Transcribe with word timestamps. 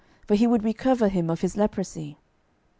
for 0.25 0.33
he 0.33 0.47
would 0.47 0.63
recover 0.63 1.09
him 1.09 1.29
of 1.29 1.41
his 1.41 1.55
leprosy. 1.55 2.17